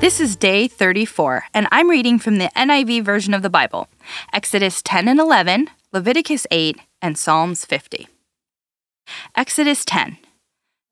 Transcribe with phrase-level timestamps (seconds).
[0.00, 3.86] This is day 34, and I'm reading from the NIV version of the Bible
[4.32, 8.08] Exodus 10 and 11, Leviticus 8, and Psalms 50.
[9.36, 10.16] Exodus 10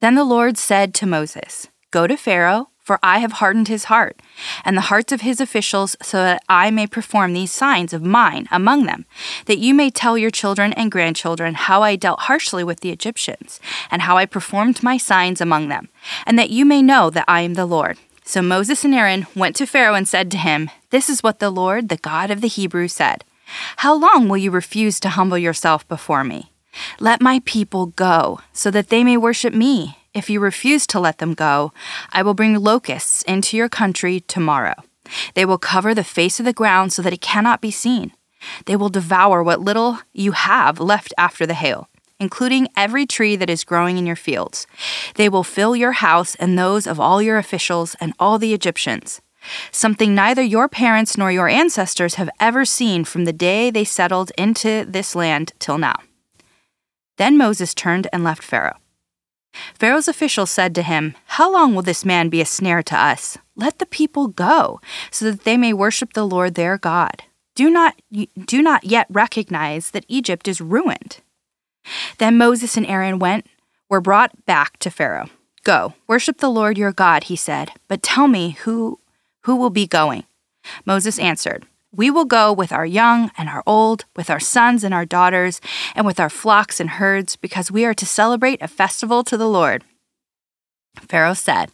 [0.03, 4.21] Then the Lord said to Moses, Go to Pharaoh, for I have hardened his heart,
[4.63, 8.47] and the hearts of his officials, so that I may perform these signs of mine
[8.51, 9.07] among them,
[9.47, 13.59] that you may tell your children and grandchildren how I dealt harshly with the Egyptians,
[13.91, 15.89] and how I performed my signs among them,
[16.27, 17.97] and that you may know that I am the Lord.
[18.29, 21.49] So Moses and Aaron went to Pharaoh and said to him, This is what the
[21.49, 23.25] Lord, the God of the Hebrews, said
[23.79, 26.53] How long will you refuse to humble yourself before me?
[27.01, 29.97] Let my people go, so that they may worship me.
[30.13, 31.73] If you refuse to let them go,
[32.13, 34.75] I will bring locusts into your country tomorrow.
[35.33, 38.13] They will cover the face of the ground so that it cannot be seen.
[38.67, 41.89] They will devour what little you have left after the hail
[42.21, 44.67] including every tree that is growing in your fields.
[45.15, 49.21] They will fill your house and those of all your officials and all the Egyptians.
[49.71, 54.33] Something neither your parents nor your ancestors have ever seen from the day they settled
[54.37, 55.97] into this land till now.
[57.17, 58.79] Then Moses turned and left Pharaoh.
[59.75, 63.39] Pharaoh's officials said to him, How long will this man be a snare to us?
[63.57, 64.81] Let the people go,
[65.11, 67.25] so that they may worship the Lord their God.
[67.55, 71.19] Do not, do not yet recognize that Egypt is ruined.
[72.19, 73.47] Then Moses and Aaron went,
[73.89, 75.31] were brought back to Pharaoh.
[75.65, 79.01] Go, worship the Lord your God, he said, but tell me who
[79.43, 80.25] who will be going.
[80.85, 84.93] Moses answered, We will go with our young and our old, with our sons and
[84.93, 85.61] our daughters,
[85.95, 89.49] and with our flocks and herds, because we are to celebrate a festival to the
[89.49, 89.85] Lord.
[90.97, 91.71] Pharaoh said,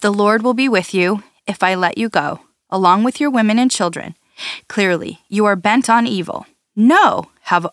[0.00, 3.58] The Lord will be with you if I let you go, along with your women
[3.58, 4.16] and children.
[4.68, 6.46] Clearly, you are bent on evil.
[6.74, 7.68] No, have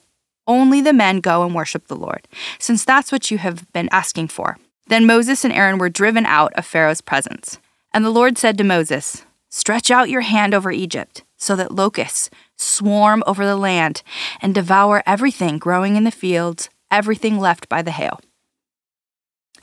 [0.49, 2.27] only the men go and worship the Lord,
[2.57, 4.57] since that's what you have been asking for.
[4.87, 7.59] Then Moses and Aaron were driven out of Pharaoh's presence.
[7.93, 12.29] And the Lord said to Moses, Stretch out your hand over Egypt, so that locusts
[12.57, 14.03] swarm over the land
[14.41, 18.19] and devour everything growing in the fields, everything left by the hail.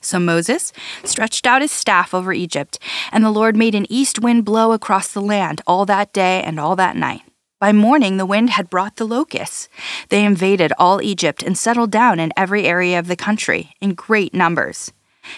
[0.00, 0.72] So Moses
[1.02, 2.78] stretched out his staff over Egypt,
[3.10, 6.60] and the Lord made an east wind blow across the land all that day and
[6.60, 7.22] all that night.
[7.58, 9.70] By morning, the wind had brought the locusts.
[10.10, 14.34] They invaded all Egypt and settled down in every area of the country in great
[14.34, 14.92] numbers.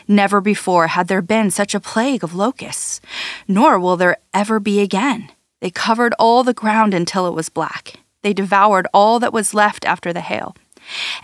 [0.08, 3.00] Never before had there been such a plague of locusts,
[3.46, 5.30] nor will there ever be again.
[5.60, 8.00] They covered all the ground until it was black.
[8.22, 10.56] They devoured all that was left after the hail.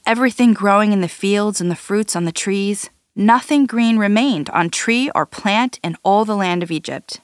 [0.07, 4.71] Everything growing in the fields and the fruits on the trees, nothing green remained on
[4.71, 7.21] tree or plant in all the land of Egypt.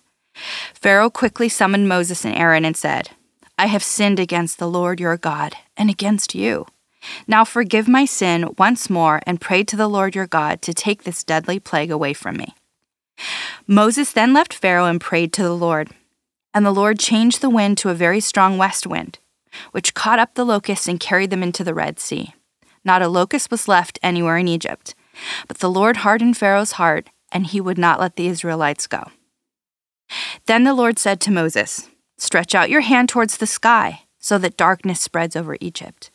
[0.75, 3.10] Pharaoh quickly summoned Moses and Aaron and said,
[3.60, 6.65] I have sinned against the Lord your God and against you.
[7.26, 11.03] Now forgive my sin once more and pray to the Lord your God to take
[11.03, 12.54] this deadly plague away from me.
[13.66, 15.91] Moses then left Pharaoh and prayed to the Lord.
[16.54, 19.19] And the Lord changed the wind to a very strong west wind,
[19.72, 22.32] which caught up the locusts and carried them into the Red Sea.
[22.82, 24.94] Not a locust was left anywhere in Egypt.
[25.48, 29.10] But the Lord hardened Pharaoh's heart, and he would not let the Israelites go.
[30.47, 34.58] Then the Lord said to Moses, Stretch out your hand towards the sky, so that
[34.58, 36.10] darkness spreads over Egypt,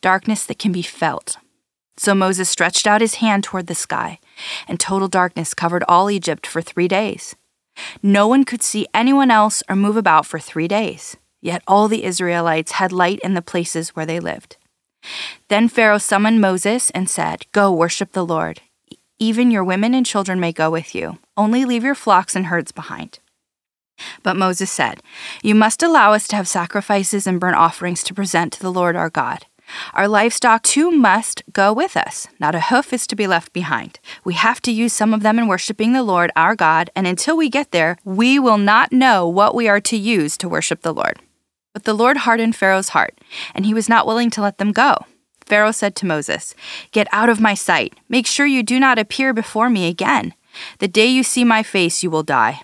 [0.00, 1.36] darkness that can be felt.
[1.96, 4.20] So Moses stretched out his hand toward the sky,
[4.68, 7.34] and total darkness covered all Egypt for three days.
[8.04, 12.04] No one could see anyone else or move about for three days, yet all the
[12.04, 14.56] Israelites had light in the places where they lived.
[15.48, 18.60] Then Pharaoh summoned Moses and said, Go worship the Lord.
[19.18, 21.18] Even your women and children may go with you.
[21.36, 23.18] Only leave your flocks and herds behind.
[24.22, 25.02] But Moses said,
[25.42, 28.96] You must allow us to have sacrifices and burnt offerings to present to the Lord
[28.96, 29.46] our God.
[29.92, 32.26] Our livestock too must go with us.
[32.40, 33.98] Not a hoof is to be left behind.
[34.24, 37.36] We have to use some of them in worshiping the Lord our God, and until
[37.36, 40.94] we get there, we will not know what we are to use to worship the
[40.94, 41.20] Lord.
[41.74, 43.18] But the Lord hardened Pharaoh's heart,
[43.54, 45.04] and he was not willing to let them go.
[45.46, 46.54] Pharaoh said to Moses,
[46.92, 47.94] Get out of my sight.
[48.08, 50.34] Make sure you do not appear before me again.
[50.78, 52.62] The day you see my face, you will die.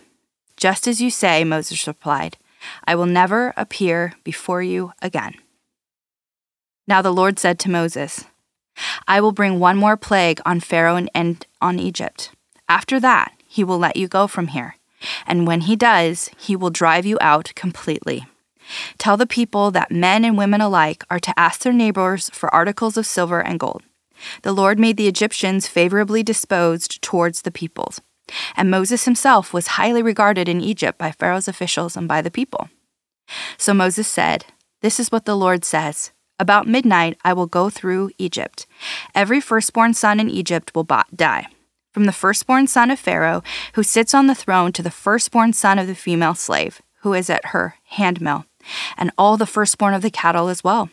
[0.65, 2.39] Just as you say, Moses replied,
[2.87, 5.35] I will never appear before you again.
[6.89, 8.25] Now the Lord said to Moses,
[9.07, 12.31] I will bring one more plague on Pharaoh and on Egypt.
[12.67, 14.77] After that, he will let you go from here.
[15.27, 18.25] And when he does, he will drive you out completely.
[18.97, 22.97] Tell the people that men and women alike are to ask their neighbors for articles
[22.97, 23.83] of silver and gold.
[24.41, 28.01] The Lord made the Egyptians favorably disposed towards the peoples,
[28.57, 32.69] and Moses himself was highly regarded in Egypt by Pharaoh's officials and by the people.
[33.57, 34.47] So Moses said,
[34.81, 38.67] This is what the Lord says About midnight I will go through Egypt.
[39.15, 41.47] Every firstborn son in Egypt will die.
[41.93, 43.43] From the firstborn son of Pharaoh,
[43.75, 47.31] who sits on the throne, to the firstborn son of the female slave, who is
[47.31, 48.47] at her handmill,
[48.97, 50.91] and all the firstborn of the cattle as well.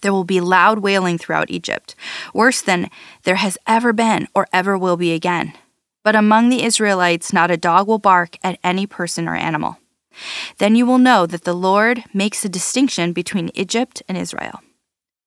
[0.00, 1.94] There will be loud wailing throughout Egypt,
[2.32, 2.90] worse than
[3.24, 5.52] there has ever been or ever will be again.
[6.06, 9.78] But among the Israelites, not a dog will bark at any person or animal.
[10.58, 14.60] Then you will know that the Lord makes a distinction between Egypt and Israel.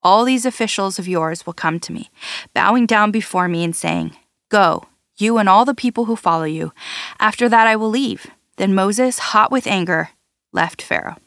[0.03, 2.09] All these officials of yours will come to me,
[2.53, 4.15] bowing down before me and saying,
[4.47, 4.85] Go,
[5.17, 6.71] you and all the people who follow you.
[7.19, 8.27] After that I will leave.
[8.55, 10.11] Then Moses, hot with anger,
[10.53, 11.17] left Pharaoh.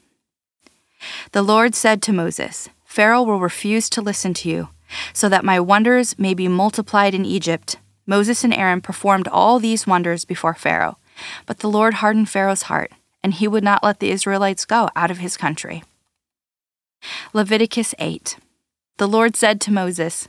[1.33, 4.71] The Lord said to Moses, Pharaoh will refuse to listen to you,
[5.13, 7.77] so that my wonders may be multiplied in Egypt.
[8.07, 10.99] Moses and Aaron performed all these wonders before Pharaoh,
[11.47, 15.11] but the Lord hardened Pharaoh's heart, and he would not let the Israelites go out
[15.11, 15.83] of his country.
[17.33, 18.37] Leviticus 8
[18.99, 20.29] The Lord said to Moses,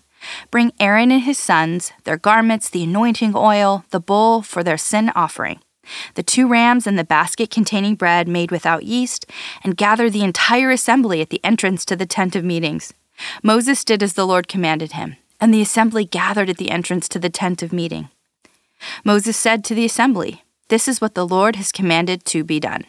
[0.52, 5.12] Bring Aaron and his sons, their garments, the anointing oil, the bull for their sin
[5.16, 5.60] offering
[6.16, 9.26] the two rams and the basket containing bread made without yeast,
[9.64, 12.94] and gather the entire assembly at the entrance to the tent of meetings.
[13.42, 17.20] Moses did as the Lord commanded him, and the assembly gathered at the entrance to
[17.20, 18.08] the tent of meeting.
[19.04, 22.86] Moses said to the assembly, This is what the Lord has commanded to be done.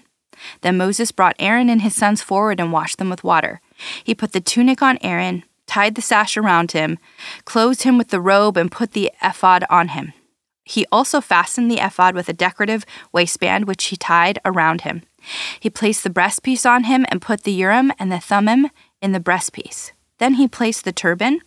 [0.60, 3.60] Then Moses brought Aaron and his sons forward and washed them with water.
[4.04, 7.00] He put the tunic on Aaron, tied the sash around him,
[7.44, 10.12] clothed him with the robe, and put the ephod on him.
[10.62, 15.02] He also fastened the ephod with a decorative waistband which he tied around him.
[15.58, 18.70] He placed the breastpiece on him and put the Urim and the Thummim
[19.02, 19.90] in the breastpiece.
[20.18, 21.40] Then he placed the turban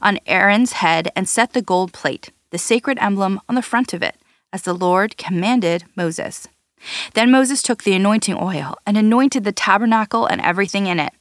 [0.00, 4.02] on Aaron's head and set the gold plate, the sacred emblem, on the front of
[4.02, 4.16] it,
[4.52, 6.48] as the Lord commanded Moses.
[7.14, 11.12] Then Moses took the anointing oil and anointed the tabernacle and everything in it,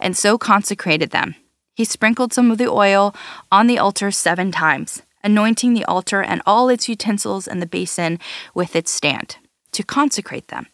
[0.00, 1.34] and so consecrated them.
[1.74, 3.14] He sprinkled some of the oil
[3.52, 8.18] on the altar seven times anointing the altar and all its utensils and the basin
[8.54, 9.36] with its stand,
[9.72, 10.66] to consecrate them.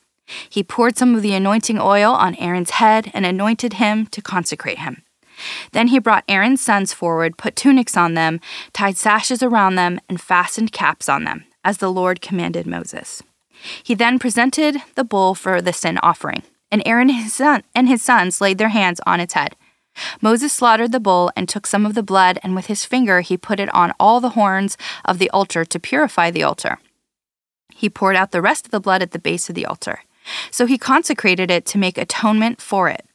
[0.49, 4.79] He poured some of the anointing oil on Aaron's head and anointed him to consecrate
[4.79, 5.03] him.
[5.73, 8.41] Then he brought Aaron's sons forward, put tunics on them,
[8.73, 13.23] tied sashes around them, and fastened caps on them, as the Lord commanded Moses.
[13.83, 18.59] He then presented the bull for the sin offering, and Aaron and his, sons laid
[18.59, 19.57] their hands on its head.
[20.21, 23.37] Moses slaughtered the bull and took some of the blood, and with his finger he
[23.37, 26.79] put it on all the horns of the altar to purify the altar.
[27.75, 30.01] He poured out the rest of the blood at the base of the altar.
[30.51, 33.07] So he consecrated it to make atonement for it.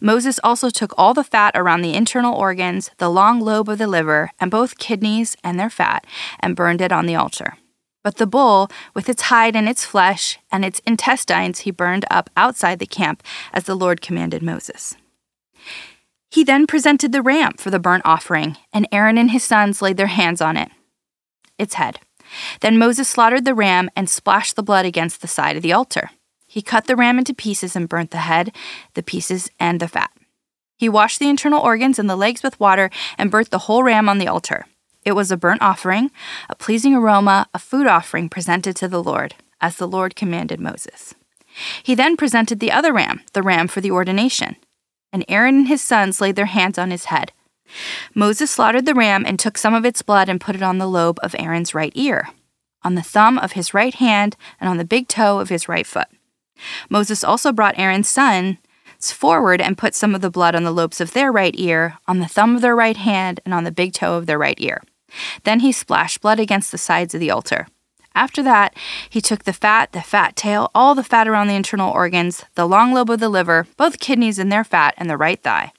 [0.00, 3.86] Moses also took all the fat around the internal organs, the long lobe of the
[3.86, 6.06] liver, and both kidneys and their fat,
[6.40, 7.56] and burned it on the altar.
[8.04, 12.30] But the bull, with its hide and its flesh and its intestines, he burned up
[12.36, 13.22] outside the camp,
[13.52, 14.96] as the Lord commanded Moses.
[16.30, 19.96] He then presented the ram for the burnt offering, and Aaron and his sons laid
[19.96, 20.70] their hands on it,
[21.58, 22.00] its head.
[22.60, 26.10] Then Moses slaughtered the ram and splashed the blood against the side of the altar.
[26.48, 28.50] He cut the ram into pieces and burnt the head,
[28.94, 30.10] the pieces, and the fat.
[30.76, 34.08] He washed the internal organs and the legs with water and burnt the whole ram
[34.08, 34.66] on the altar.
[35.04, 36.10] It was a burnt offering,
[36.48, 41.14] a pleasing aroma, a food offering presented to the Lord, as the Lord commanded Moses.
[41.84, 44.56] He then presented the other ram, the ram for the ordination
[45.12, 47.32] and Aaron and his sons laid their hands on his head.
[48.14, 50.88] Moses slaughtered the ram and took some of its blood and put it on the
[50.88, 52.28] lobe of Aaron's right ear,
[52.82, 55.86] on the thumb of his right hand, and on the big toe of his right
[55.86, 56.08] foot.
[56.88, 58.56] Moses also brought Aaron's sons
[59.00, 62.18] forward and put some of the blood on the lobes of their right ear, on
[62.18, 64.82] the thumb of their right hand, and on the big toe of their right ear.
[65.44, 67.66] Then he splashed blood against the sides of the altar.
[68.14, 68.74] After that,
[69.08, 72.66] he took the fat, the fat tail, all the fat around the internal organs, the
[72.66, 75.72] long lobe of the liver, both kidneys and their fat, and the right thigh.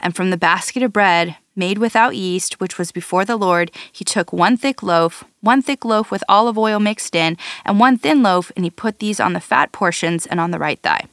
[0.00, 4.04] And from the basket of bread, made without yeast, which was before the Lord, he
[4.04, 8.22] took one thick loaf, one thick loaf with olive oil mixed in, and one thin
[8.22, 11.04] loaf, and he put these on the fat portions and on the right thigh.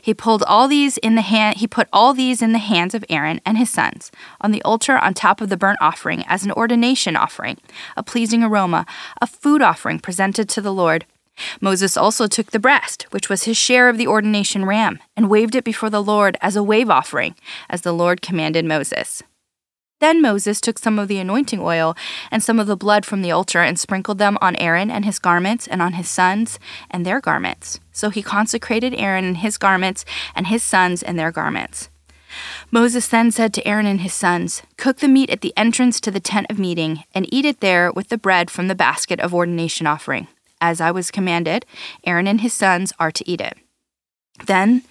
[0.00, 3.04] He pulled all these in the hand he put all these in the hands of
[3.08, 6.52] Aaron and his sons on the altar on top of the burnt offering as an
[6.52, 7.58] ordination offering,
[7.96, 8.86] a pleasing aroma,
[9.20, 11.04] a food offering presented to the Lord.
[11.60, 15.54] Moses also took the breast, which was his share of the ordination ram, and waved
[15.54, 17.34] it before the Lord as a wave offering,
[17.68, 19.22] as the Lord commanded Moses.
[20.00, 21.96] Then Moses took some of the anointing oil
[22.30, 25.18] and some of the blood from the altar and sprinkled them on Aaron and his
[25.18, 26.58] garments and on his sons
[26.90, 27.80] and their garments.
[27.92, 30.04] So he consecrated Aaron and his garments
[30.36, 31.88] and his sons and their garments.
[32.70, 36.10] Moses then said to Aaron and his sons, Cook the meat at the entrance to
[36.10, 39.34] the tent of meeting, and eat it there with the bread from the basket of
[39.34, 40.28] ordination offering.
[40.60, 41.64] As I was commanded,
[42.04, 43.56] Aaron and his sons are to eat it.
[44.46, 44.82] Then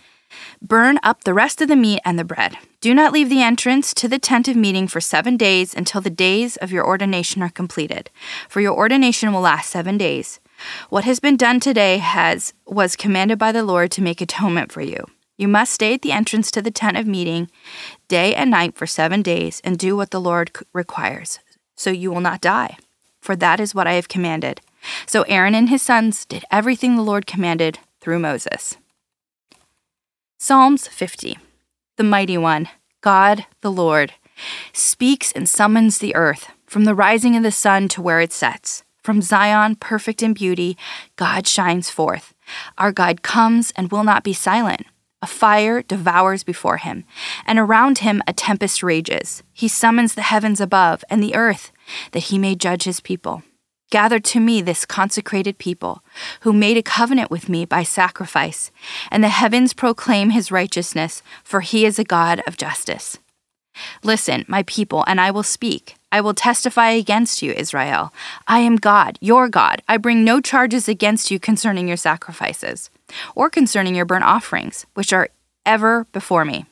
[0.61, 2.57] burn up the rest of the meat and the bread.
[2.81, 6.09] Do not leave the entrance to the tent of meeting for seven days until the
[6.09, 8.09] days of your ordination are completed,
[8.49, 10.39] for your ordination will last seven days.
[10.89, 14.81] What has been done today has was commanded by the Lord to make atonement for
[14.81, 15.05] you.
[15.37, 17.49] You must stay at the entrance to the tent of meeting
[18.07, 21.39] day and night for seven days and do what the Lord requires,
[21.75, 22.77] so you will not die.
[23.21, 24.61] For that is what I have commanded.
[25.05, 28.77] So Aaron and his sons did everything the Lord commanded through Moses.
[30.37, 31.37] Psalms 50
[31.97, 32.69] the mighty one,
[33.01, 34.13] God the Lord,
[34.71, 38.83] speaks and summons the earth from the rising of the sun to where it sets.
[39.01, 40.77] From Zion, perfect in beauty,
[41.15, 42.35] God shines forth.
[42.77, 44.85] Our God comes and will not be silent.
[45.23, 47.03] A fire devours before him,
[47.47, 49.41] and around him a tempest rages.
[49.51, 51.71] He summons the heavens above and the earth
[52.11, 53.41] that he may judge his people.
[53.89, 56.03] Gather to me this consecrated people,
[56.41, 58.69] who made a covenant with me by sacrifice,
[59.09, 63.17] and the heavens proclaim his righteousness, for he is a God of justice.
[64.03, 65.95] Listen, my people, and I will speak.
[66.11, 68.13] I will testify against you, Israel.
[68.47, 69.81] I am God, your God.
[69.87, 72.89] I bring no charges against you concerning your sacrifices,
[73.35, 75.29] or concerning your burnt offerings, which are
[75.65, 76.65] ever before me.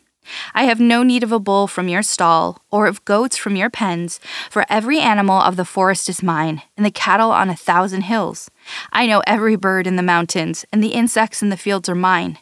[0.54, 3.70] I have no need of a bull from your stall, or of goats from your
[3.70, 8.02] pens, for every animal of the forest is mine, and the cattle on a thousand
[8.02, 8.50] hills.
[8.92, 12.40] I know every bird in the mountains, and the insects in the fields are mine.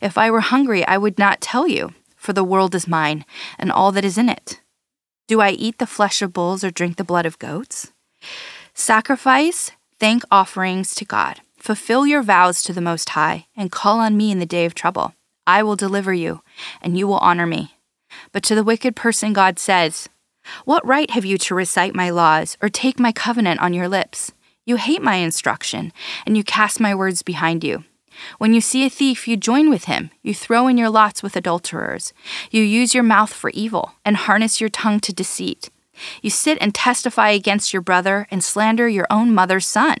[0.00, 3.24] If I were hungry, I would not tell you, for the world is mine,
[3.58, 4.60] and all that is in it.
[5.26, 7.92] Do I eat the flesh of bulls or drink the blood of goats?
[8.74, 11.40] Sacrifice thank offerings to God.
[11.56, 14.74] Fulfill your vows to the Most High, and call on me in the day of
[14.74, 15.14] trouble.
[15.46, 16.42] I will deliver you,
[16.80, 17.76] and you will honor me.
[18.32, 20.08] But to the wicked person, God says,
[20.64, 24.32] What right have you to recite my laws or take my covenant on your lips?
[24.64, 25.92] You hate my instruction,
[26.26, 27.84] and you cast my words behind you.
[28.38, 30.10] When you see a thief, you join with him.
[30.22, 32.12] You throw in your lots with adulterers.
[32.50, 35.70] You use your mouth for evil, and harness your tongue to deceit.
[36.22, 39.98] You sit and testify against your brother and slander your own mother's son.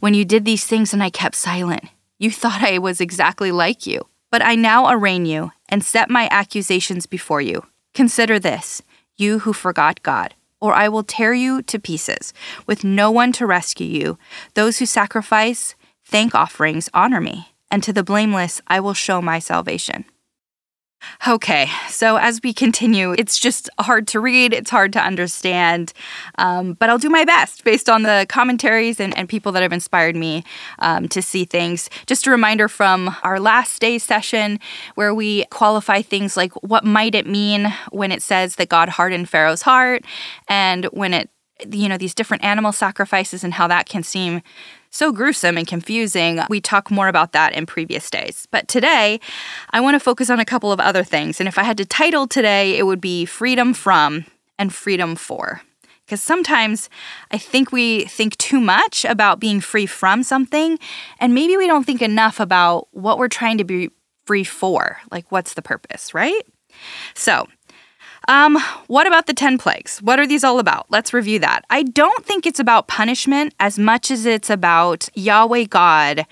[0.00, 1.84] When you did these things and I kept silent,
[2.18, 4.06] you thought I was exactly like you.
[4.30, 7.66] But I now arraign you and set my accusations before you.
[7.94, 8.82] Consider this,
[9.16, 12.32] you who forgot God, or I will tear you to pieces,
[12.66, 14.18] with no one to rescue you.
[14.54, 19.38] Those who sacrifice thank offerings honor me, and to the blameless I will show my
[19.38, 20.04] salvation.
[21.26, 25.92] Okay, so as we continue, it's just hard to read, it's hard to understand,
[26.38, 29.72] um, but I'll do my best based on the commentaries and, and people that have
[29.72, 30.44] inspired me
[30.80, 31.88] um, to see things.
[32.06, 34.58] Just a reminder from our last day's session
[34.94, 39.28] where we qualify things like what might it mean when it says that God hardened
[39.28, 40.04] Pharaoh's heart,
[40.48, 41.30] and when it
[41.72, 44.42] you know these different animal sacrifices and how that can seem
[44.90, 46.40] so gruesome and confusing.
[46.48, 48.46] We talk more about that in previous days.
[48.50, 49.20] But today,
[49.70, 51.40] I want to focus on a couple of other things.
[51.40, 54.24] And if I had to title today, it would be Freedom from
[54.58, 55.62] and Freedom for.
[56.04, 56.88] Because sometimes
[57.30, 60.78] I think we think too much about being free from something,
[61.20, 63.90] and maybe we don't think enough about what we're trying to be
[64.24, 64.98] free for.
[65.10, 66.42] Like, what's the purpose, right?
[67.14, 67.46] So,
[68.28, 70.00] um, what about the 10 plagues?
[70.02, 70.86] What are these all about?
[70.90, 71.64] Let's review that.
[71.70, 76.26] I don't think it's about punishment as much as it's about Yahweh God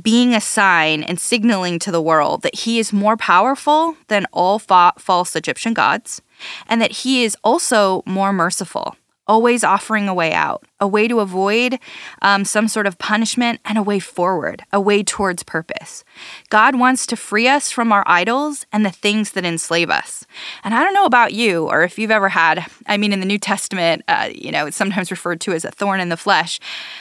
[0.00, 4.58] being a sign and signaling to the world that he is more powerful than all
[4.60, 6.22] fa- false Egyptian gods
[6.68, 8.96] and that he is also more merciful
[9.28, 11.78] always offering a way out, a way to avoid
[12.22, 16.02] um, some sort of punishment, and a way forward, a way towards purpose.
[16.48, 20.24] God wants to free us from our idols and the things that enslave us.
[20.64, 23.26] And I don't know about you, or if you've ever had, I mean, in the
[23.26, 26.58] New Testament, uh, you know, it's sometimes referred to as a thorn in the flesh,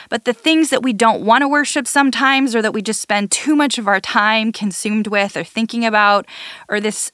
[0.10, 3.31] but the things that we don't want to worship sometimes, or that we just spend
[3.31, 6.25] too much of our time consumed with or thinking about,
[6.67, 7.12] or this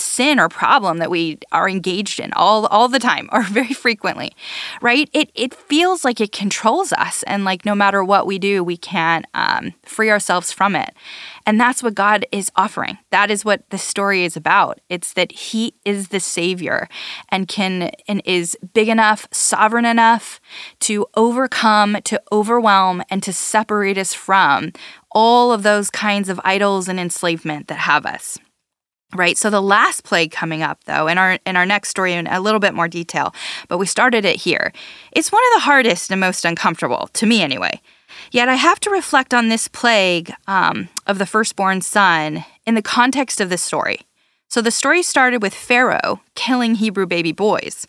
[0.00, 4.32] sin or problem that we are engaged in all all the time or very frequently
[4.80, 5.08] right?
[5.12, 8.76] It it feels like it controls us and like no matter what we do we
[8.76, 10.94] can't um, free ourselves from it.
[11.46, 12.98] And that's what god is offering.
[13.10, 14.80] That is what the story is about.
[14.88, 16.88] It's that he is the savior
[17.28, 20.40] and can and is big enough sovereign enough
[20.80, 24.72] to overcome to overwhelm and to separate us from
[25.12, 28.38] all of those kinds of idols and enslavement that have us
[29.14, 29.36] right?
[29.36, 32.40] So the last plague coming up though in our in our next story in a
[32.40, 33.34] little bit more detail
[33.68, 34.72] but we started it here
[35.12, 37.80] it's one of the hardest and most uncomfortable to me anyway.
[38.32, 42.82] Yet i have to reflect on this plague um, of the firstborn son in the
[42.82, 44.00] context of this story.
[44.48, 47.86] So the story started with pharaoh killing hebrew baby boys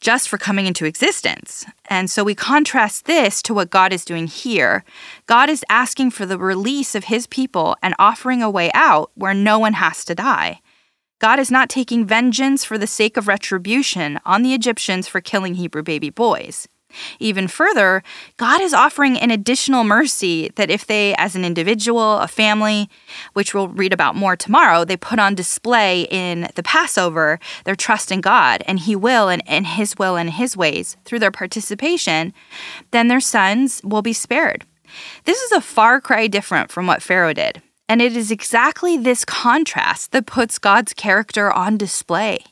[0.00, 1.64] just for coming into existence.
[1.86, 4.84] And so we contrast this to what God is doing here.
[5.26, 9.34] God is asking for the release of his people and offering a way out where
[9.34, 10.60] no one has to die.
[11.20, 15.54] God is not taking vengeance for the sake of retribution on the Egyptians for killing
[15.54, 16.68] Hebrew baby boys.
[17.18, 18.02] Even further,
[18.36, 22.88] God is offering an additional mercy that if they, as an individual, a family,
[23.32, 28.12] which we'll read about more tomorrow, they put on display in the Passover their trust
[28.12, 32.32] in God and He will and, and His will and His ways through their participation,
[32.90, 34.64] then their sons will be spared.
[35.24, 37.62] This is a far cry different from what Pharaoh did.
[37.88, 42.44] And it is exactly this contrast that puts God's character on display.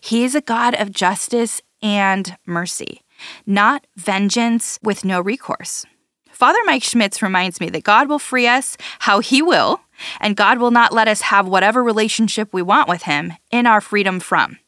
[0.00, 3.02] He is a God of justice and mercy
[3.46, 5.84] not vengeance with no recourse.
[6.30, 9.80] Father Mike Schmitz reminds me that God will free us how He will,
[10.20, 13.80] and God will not let us have whatever relationship we want with Him in our
[13.80, 14.58] freedom from,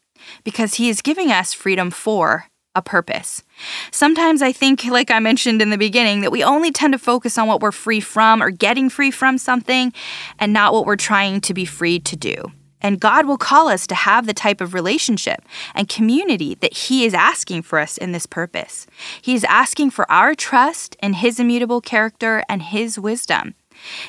[0.45, 3.43] because He is giving us freedom for a purpose.
[3.91, 7.39] Sometimes I think, like I mentioned in the beginning, that we only tend to focus
[7.39, 9.93] on what we're free from or getting free from something
[10.39, 12.53] and not what we're trying to be free to do.
[12.85, 15.43] And God will call us to have the type of relationship
[15.75, 18.87] and community that He is asking for us in this purpose.
[19.23, 23.55] He is asking for our trust in His immutable character and His wisdom.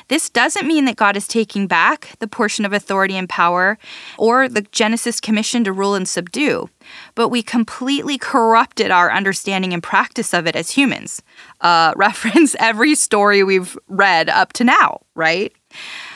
[0.08, 3.78] This doesn't mean that God is taking back the portion of authority and power
[4.18, 6.68] or the Genesis commission to rule and subdue,
[7.14, 11.22] but we completely corrupted our understanding and practice of it as humans.
[11.62, 15.52] Uh, reference every story we've read up to now, right?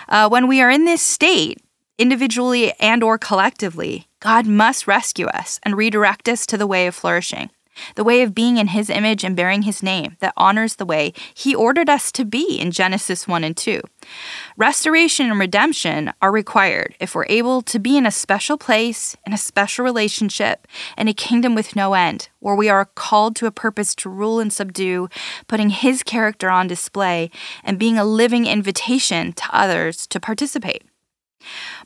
[0.08, 1.58] Uh, when we are in this state,
[2.00, 6.94] individually and or collectively, God must rescue us and redirect us to the way of
[6.94, 7.50] flourishing,
[7.94, 11.12] the way of being in his image and bearing his name that honors the way
[11.34, 13.82] he ordered us to be in Genesis 1 and 2.
[14.56, 19.34] Restoration and redemption are required if we're able to be in a special place, in
[19.34, 23.52] a special relationship, in a kingdom with no end, where we are called to a
[23.52, 25.08] purpose to rule and subdue,
[25.48, 27.30] putting his character on display,
[27.62, 30.82] and being a living invitation to others to participate.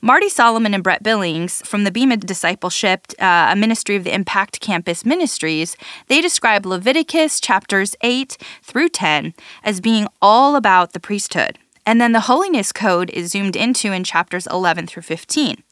[0.01, 4.61] Marty Solomon and Brent Billings from the Bema Discipleship, uh, a ministry of the Impact
[4.61, 5.77] Campus Ministries,
[6.09, 11.59] they describe Leviticus chapters 8 through 10 as being all about the priesthood.
[11.87, 15.63] And then the holiness code is zoomed into in chapters 11 through 15.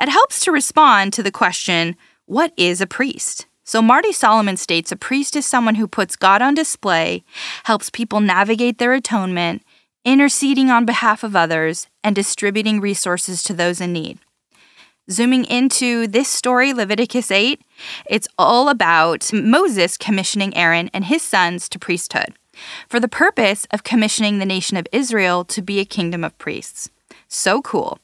[0.00, 3.46] It helps to respond to the question what is a priest?
[3.68, 7.24] So, Marty Solomon states a priest is someone who puts God on display,
[7.64, 9.62] helps people navigate their atonement,
[10.06, 14.18] interceding on behalf of others, and distributing resources to those in need.
[15.10, 17.60] Zooming into this story, Leviticus 8,
[18.08, 22.34] it's all about Moses commissioning Aaron and his sons to priesthood
[22.88, 26.88] for the purpose of commissioning the nation of Israel to be a kingdom of priests.
[27.28, 27.98] So cool.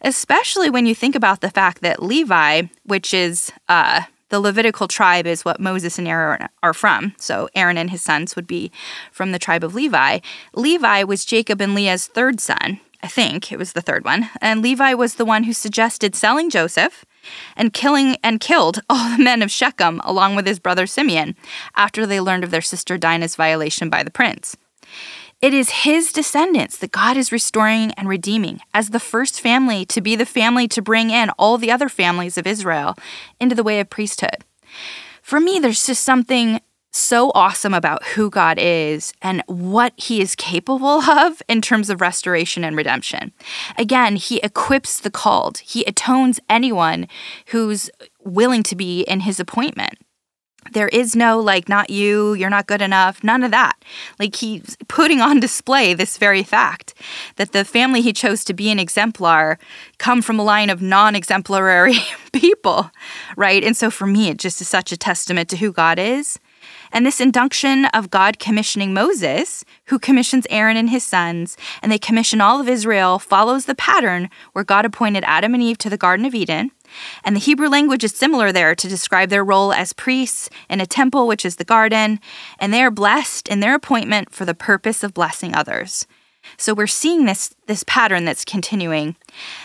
[0.00, 4.02] Especially when you think about the fact that Levi, which is uh,
[4.32, 7.14] the Levitical tribe is what Moses and Aaron are from.
[7.18, 8.72] So Aaron and his sons would be
[9.12, 10.20] from the tribe of Levi.
[10.54, 12.80] Levi was Jacob and Leah's third son.
[13.02, 14.30] I think it was the third one.
[14.40, 17.04] And Levi was the one who suggested selling Joseph
[17.58, 21.36] and killing and killed all the men of Shechem along with his brother Simeon
[21.76, 24.56] after they learned of their sister Dinah's violation by the prince.
[25.42, 30.00] It is his descendants that God is restoring and redeeming as the first family to
[30.00, 32.94] be the family to bring in all the other families of Israel
[33.40, 34.44] into the way of priesthood.
[35.20, 36.60] For me, there's just something
[36.92, 42.00] so awesome about who God is and what he is capable of in terms of
[42.00, 43.32] restoration and redemption.
[43.76, 47.08] Again, he equips the called, he atones anyone
[47.46, 49.98] who's willing to be in his appointment.
[50.70, 53.74] There is no, like, not you, you're not good enough, none of that.
[54.18, 56.94] Like, he's putting on display this very fact
[57.36, 59.58] that the family he chose to be an exemplar
[59.98, 61.96] come from a line of non exemplary
[62.32, 62.90] people,
[63.36, 63.64] right?
[63.64, 66.38] And so for me, it just is such a testament to who God is.
[66.92, 71.98] And this induction of God commissioning Moses, who commissions Aaron and his sons, and they
[71.98, 75.96] commission all of Israel, follows the pattern where God appointed Adam and Eve to the
[75.96, 76.70] Garden of Eden
[77.24, 80.86] and the Hebrew language is similar there to describe their role as priests in a
[80.86, 82.20] temple, which is the garden,
[82.58, 86.06] and they are blessed in their appointment for the purpose of blessing others.
[86.56, 89.16] So we're seeing this this pattern that's continuing.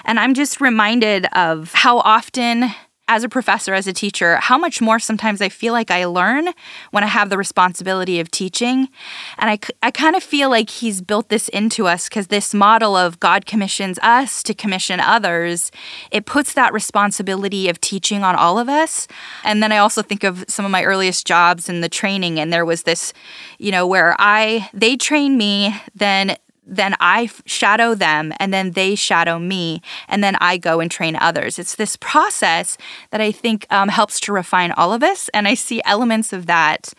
[0.06, 2.72] And I'm just reminded of how often
[3.08, 6.50] as a professor, as a teacher, how much more sometimes I feel like I learn
[6.92, 8.90] when I have the responsibility of teaching.
[9.38, 12.96] And I, I kind of feel like he's built this into us because this model
[12.96, 15.72] of God commissions us to commission others,
[16.12, 19.08] it puts that responsibility of teaching on all of us.
[19.44, 22.52] And then I also think of some of my earliest jobs in the training, and
[22.52, 23.14] there was this,
[23.58, 26.36] you know, where I, they train me, then
[26.68, 31.16] then I shadow them and then they shadow me and then I go and train
[31.16, 31.58] others.
[31.58, 32.78] It's this process
[33.12, 35.30] that I think um, helps to refine all of us.
[35.34, 36.94] And I see elements of that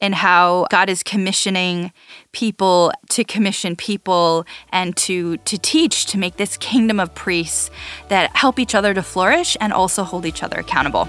[0.00, 1.92] in how God is commissioning
[2.32, 7.70] people to commission people and to, to teach to make this kingdom of priests
[8.08, 11.08] that help each other to flourish and also hold each other accountable.